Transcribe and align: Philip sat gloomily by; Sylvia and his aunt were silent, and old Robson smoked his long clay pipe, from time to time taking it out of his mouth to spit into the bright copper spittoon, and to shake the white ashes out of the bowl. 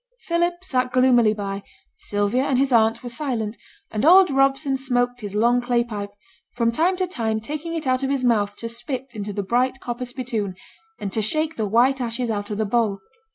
Philip 0.21 0.63
sat 0.63 0.91
gloomily 0.91 1.31
by; 1.35 1.61
Sylvia 1.95 2.41
and 2.45 2.57
his 2.57 2.73
aunt 2.73 3.03
were 3.03 3.09
silent, 3.09 3.55
and 3.91 4.03
old 4.03 4.31
Robson 4.31 4.75
smoked 4.75 5.21
his 5.21 5.35
long 5.35 5.61
clay 5.61 5.83
pipe, 5.83 6.09
from 6.55 6.71
time 6.71 6.97
to 6.97 7.05
time 7.05 7.39
taking 7.39 7.75
it 7.75 7.85
out 7.85 8.01
of 8.01 8.09
his 8.09 8.23
mouth 8.23 8.55
to 8.55 8.67
spit 8.67 9.11
into 9.13 9.31
the 9.31 9.43
bright 9.43 9.79
copper 9.79 10.05
spittoon, 10.05 10.55
and 10.99 11.11
to 11.11 11.21
shake 11.21 11.55
the 11.55 11.67
white 11.67 12.01
ashes 12.01 12.31
out 12.31 12.49
of 12.49 12.57
the 12.57 12.65
bowl. 12.65 12.97